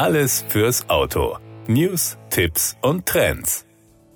[0.00, 1.36] Alles fürs Auto.
[1.66, 3.66] News, Tipps und Trends.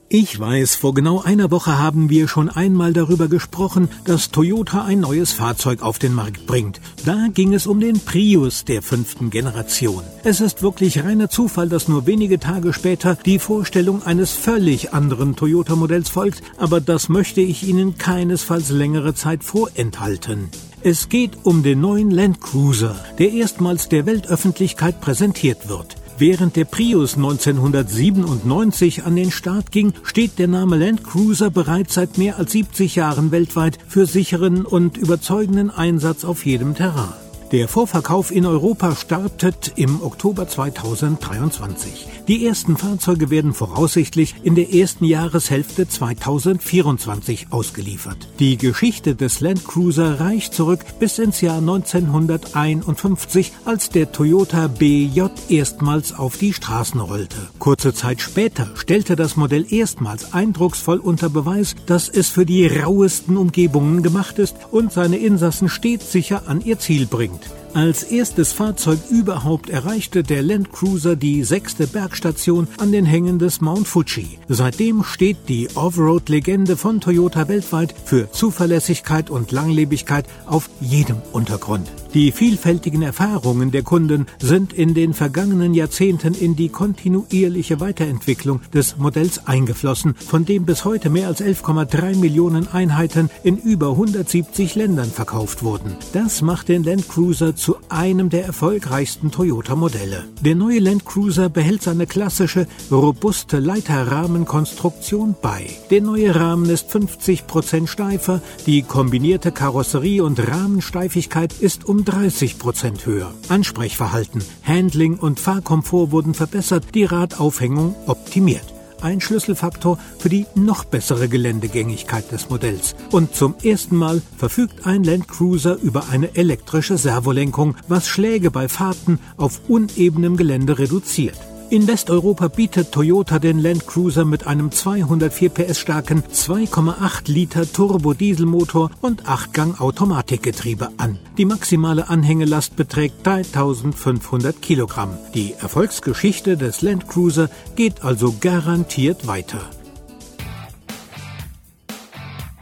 [0.09, 5.01] Ich weiß, vor genau einer Woche haben wir schon einmal darüber gesprochen, dass Toyota ein
[5.01, 6.81] neues Fahrzeug auf den Markt bringt.
[7.05, 10.03] Da ging es um den Prius der fünften Generation.
[10.22, 15.37] Es ist wirklich reiner Zufall, dass nur wenige Tage später die Vorstellung eines völlig anderen
[15.37, 20.48] Toyota-Modells folgt, aber das möchte ich Ihnen keinesfalls längere Zeit vorenthalten.
[20.87, 25.97] Es geht um den neuen Land Cruiser, der erstmals der Weltöffentlichkeit präsentiert wird.
[26.19, 32.19] Während der Prius 1997 an den Start ging, steht der Name Land Cruiser bereits seit
[32.19, 37.23] mehr als 70 Jahren weltweit für sicheren und überzeugenden Einsatz auf jedem Terrain.
[37.53, 42.09] Der Vorverkauf in Europa startet im Oktober 2023.
[42.27, 48.17] Die ersten Fahrzeuge werden voraussichtlich in der ersten Jahreshälfte 2024 ausgeliefert.
[48.39, 55.25] Die Geschichte des Land Cruiser reicht zurück bis ins Jahr 1951, als der Toyota BJ
[55.51, 57.37] erstmals auf die Straßen rollte.
[57.59, 63.37] Kurze Zeit später stellte das Modell erstmals eindrucksvoll unter Beweis, dass es für die rauesten
[63.37, 68.53] Umgebungen gemacht ist und seine Insassen stets sicher an ihr Ziel bringt unbedingt als erstes
[68.53, 74.39] Fahrzeug überhaupt erreichte der Land Cruiser die sechste Bergstation an den Hängen des Mount Fuji.
[74.48, 81.91] Seitdem steht die Offroad-Legende von Toyota weltweit für Zuverlässigkeit und Langlebigkeit auf jedem Untergrund.
[82.14, 88.98] Die vielfältigen Erfahrungen der Kunden sind in den vergangenen Jahrzehnten in die kontinuierliche Weiterentwicklung des
[88.98, 95.11] Modells eingeflossen, von dem bis heute mehr als 11,3 Millionen Einheiten in über 170 Ländern
[95.11, 95.97] verkauft wurden.
[96.12, 100.27] Das macht den Land Cruiser zu einem der erfolgreichsten Toyota-Modelle.
[100.43, 105.71] Der neue Land Cruiser behält seine klassische, robuste Leiterrahmenkonstruktion bei.
[105.89, 113.33] Der neue Rahmen ist 50% steifer, die kombinierte Karosserie und Rahmensteifigkeit ist um 30% höher.
[113.48, 118.73] Ansprechverhalten, Handling und Fahrkomfort wurden verbessert, die Radaufhängung optimiert
[119.05, 122.97] ein Schlüsselfaktor für die noch bessere Geländegängigkeit des Modells.
[123.12, 128.69] Und zum ersten Mal verfügt ein Land Cruiser über eine elektrische Servolenkung, was Schläge bei
[128.69, 131.38] Fahrten auf unebenem Gelände reduziert.
[131.70, 138.91] In Westeuropa bietet Toyota den Land Cruiser mit einem 204 PS starken 2,8 Liter Turbo-Dieselmotor
[139.00, 141.19] und 8-Gang Automatikgetriebe an.
[141.38, 145.16] Die maximale Anhängelast beträgt 3500 Kilogramm.
[145.34, 149.60] Die Erfolgsgeschichte des Land Cruiser geht also garantiert weiter.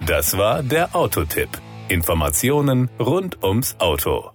[0.07, 1.51] Das war der Autotipp.
[1.89, 4.31] Informationen rund ums Auto.